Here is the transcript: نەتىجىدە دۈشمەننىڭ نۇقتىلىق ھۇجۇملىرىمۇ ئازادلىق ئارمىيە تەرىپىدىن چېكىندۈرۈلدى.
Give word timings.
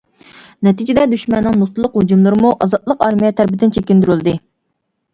نەتىجىدە 0.67 1.03
دۈشمەننىڭ 1.11 1.59
نۇقتىلىق 1.65 2.01
ھۇجۇملىرىمۇ 2.01 2.57
ئازادلىق 2.67 3.07
ئارمىيە 3.09 3.35
تەرىپىدىن 3.39 3.79
چېكىندۈرۈلدى. 3.79 4.39